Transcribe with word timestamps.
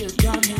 you 0.00 0.08
got 0.16 0.48
me. 0.48 0.59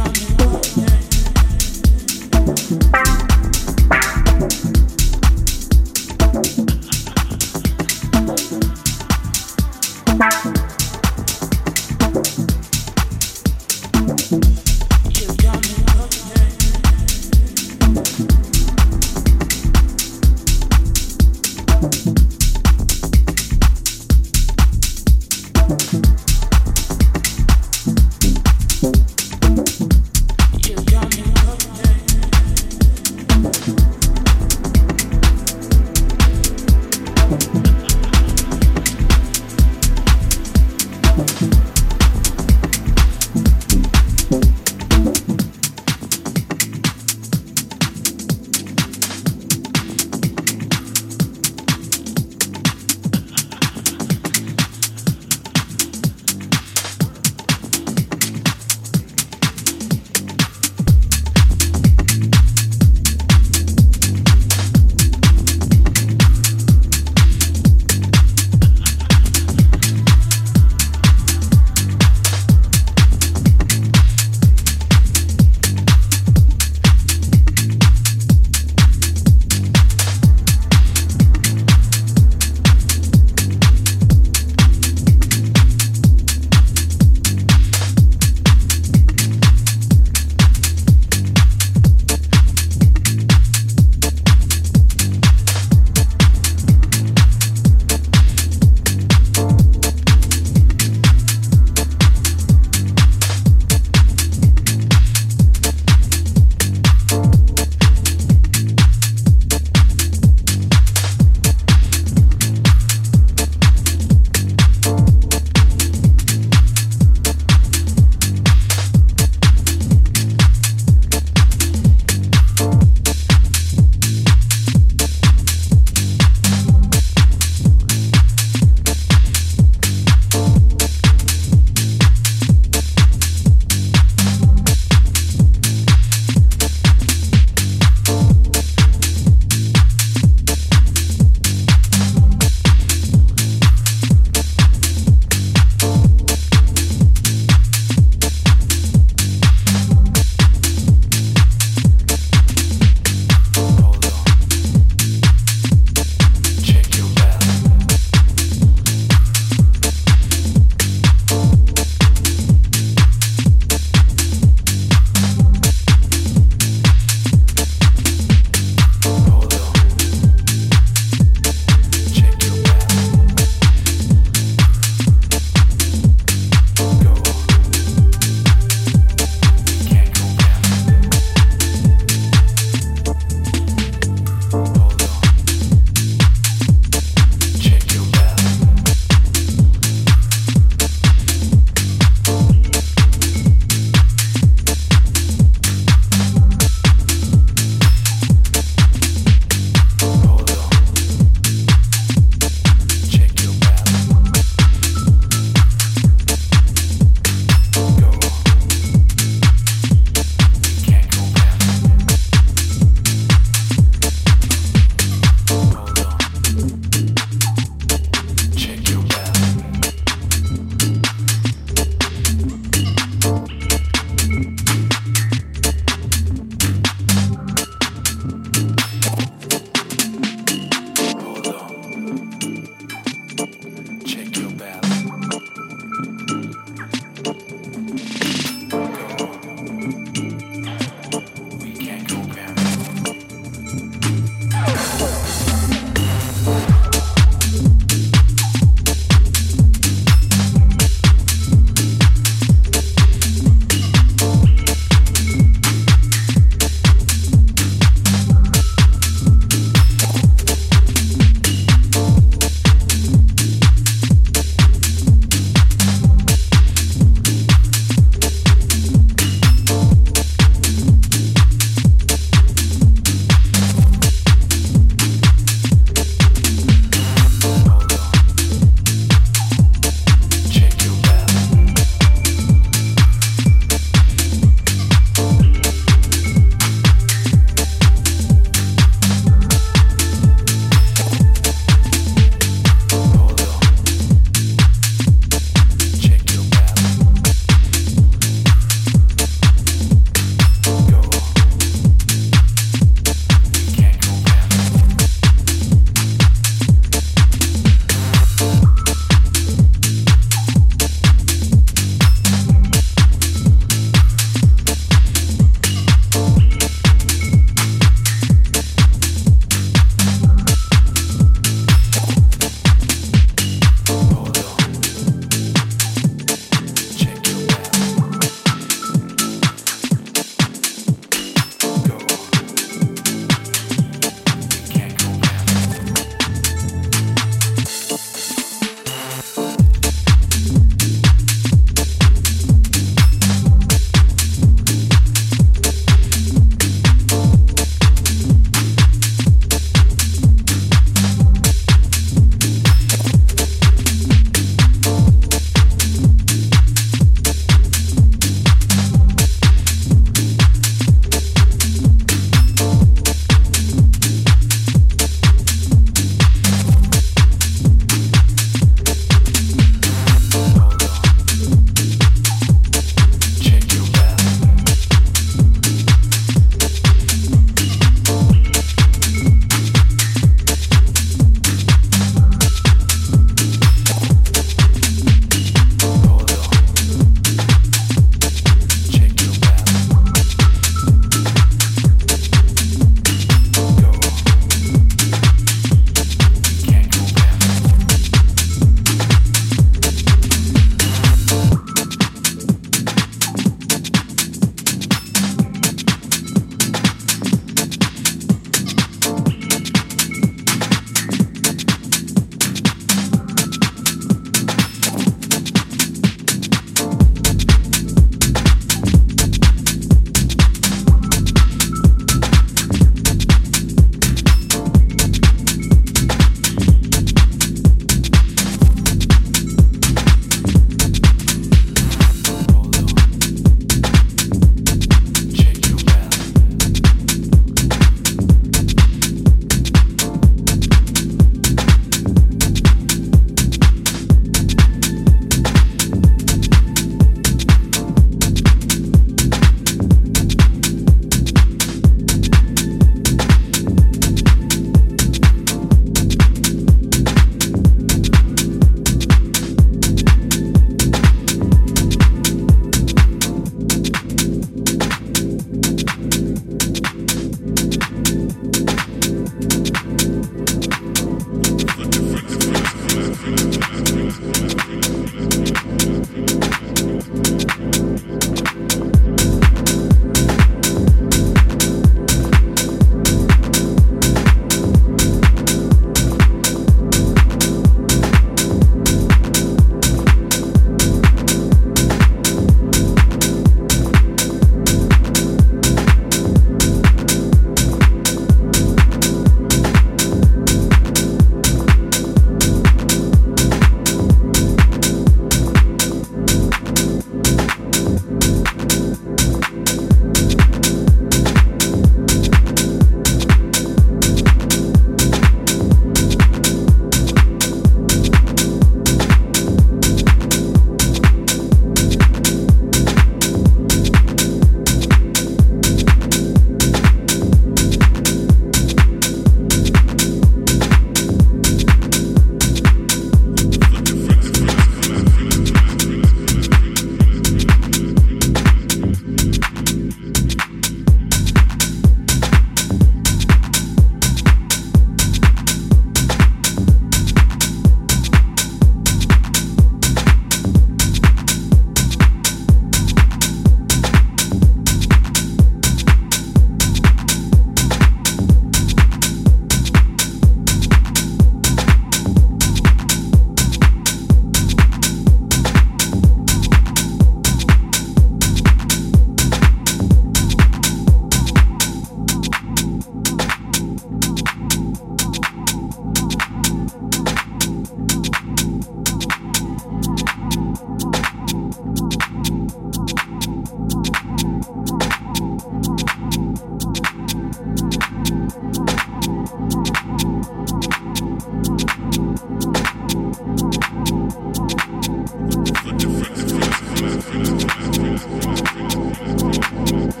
Mm-hmm. 599.71 600.00